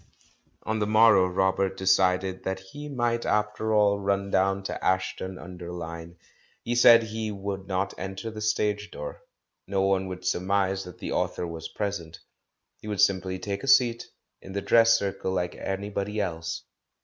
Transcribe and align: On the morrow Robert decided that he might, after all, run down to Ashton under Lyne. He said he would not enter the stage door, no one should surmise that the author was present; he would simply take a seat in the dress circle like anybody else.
On 0.63 0.79
the 0.79 0.87
morrow 0.87 1.27
Robert 1.27 1.77
decided 1.77 2.43
that 2.43 2.59
he 2.59 2.89
might, 2.89 3.23
after 3.23 3.71
all, 3.71 3.99
run 3.99 4.31
down 4.31 4.63
to 4.63 4.83
Ashton 4.83 5.37
under 5.37 5.71
Lyne. 5.71 6.15
He 6.63 6.73
said 6.73 7.03
he 7.03 7.31
would 7.31 7.67
not 7.67 7.93
enter 7.99 8.31
the 8.31 8.41
stage 8.41 8.89
door, 8.89 9.21
no 9.67 9.83
one 9.83 10.09
should 10.09 10.25
surmise 10.25 10.85
that 10.85 10.97
the 10.97 11.11
author 11.11 11.45
was 11.45 11.69
present; 11.69 12.19
he 12.79 12.87
would 12.87 12.99
simply 12.99 13.37
take 13.37 13.61
a 13.63 13.67
seat 13.67 14.07
in 14.41 14.53
the 14.53 14.61
dress 14.63 14.97
circle 14.97 15.33
like 15.33 15.53
anybody 15.55 16.19
else. 16.19 16.63